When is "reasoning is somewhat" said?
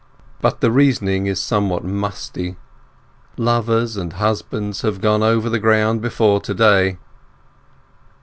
0.71-1.83